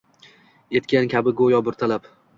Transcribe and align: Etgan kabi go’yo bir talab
Etgan 0.79 1.13
kabi 1.13 1.35
go’yo 1.43 1.63
bir 1.69 1.79
talab 1.83 2.13